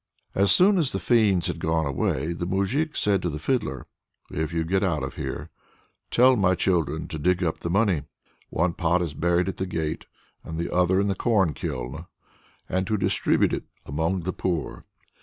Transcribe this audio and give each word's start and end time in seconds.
As 0.33 0.51
soon 0.51 0.79
as 0.79 0.93
the 0.93 0.99
fiends 0.99 1.45
had 1.45 1.59
gone 1.59 1.85
away 1.85 2.33
the 2.33 2.47
moujik 2.47 2.95
said 2.97 3.21
to 3.21 3.29
the 3.29 3.37
Fiddler: 3.37 3.85
"If 4.31 4.51
you 4.51 4.63
get 4.63 4.83
out 4.83 5.03
of 5.03 5.13
here, 5.13 5.51
tell 6.09 6.35
my 6.35 6.55
children 6.55 7.07
to 7.09 7.19
dig 7.19 7.43
up 7.43 7.59
the 7.59 7.69
money 7.69 8.05
one 8.49 8.73
pot 8.73 9.03
is 9.03 9.13
buried 9.13 9.47
at 9.47 9.57
the 9.57 9.67
gate, 9.67 10.07
and 10.43 10.57
the 10.57 10.73
other 10.73 10.99
in 10.99 11.07
the 11.07 11.13
corn 11.13 11.53
kiln 11.53 12.07
and 12.67 12.87
to 12.87 12.97
distribute 12.97 13.53
it 13.53 13.65
among 13.85 14.21
the 14.21 14.33
poor." 14.33 14.85